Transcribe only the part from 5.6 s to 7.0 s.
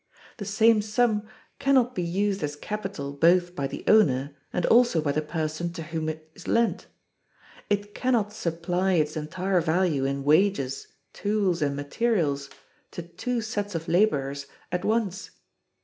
to whom it is lent;